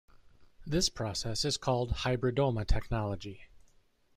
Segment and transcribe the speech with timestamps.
[0.65, 3.41] This process is called Hybridoma technology.